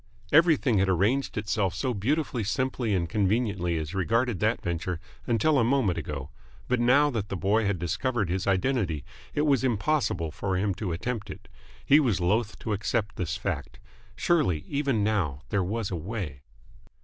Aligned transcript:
Everything 0.31 0.79
had 0.79 0.89
arranged 0.89 1.37
itself 1.37 1.75
so 1.75 1.93
beautifully 1.93 2.43
simply 2.43 2.95
and 2.95 3.07
conveniently 3.07 3.77
as 3.77 3.93
regarded 3.93 4.39
that 4.39 4.59
venture 4.59 4.99
until 5.27 5.59
a 5.59 5.63
moment 5.63 5.95
ago; 5.95 6.31
but 6.67 6.79
now 6.79 7.11
that 7.11 7.29
the 7.29 7.37
boy 7.37 7.67
had 7.67 7.77
discovered 7.77 8.27
his 8.27 8.47
identity 8.47 9.05
it 9.35 9.41
was 9.43 9.63
impossible 9.63 10.31
for 10.31 10.57
him 10.57 10.73
to 10.73 10.91
attempt 10.91 11.29
it. 11.29 11.47
He 11.85 11.99
was 11.99 12.19
loth 12.19 12.57
to 12.61 12.73
accept 12.73 13.15
this 13.15 13.37
fact. 13.37 13.77
Surely, 14.15 14.65
even 14.67 15.03
now, 15.03 15.43
there 15.49 15.63
was 15.63 15.91
a 15.91 15.95
way 15.95 16.41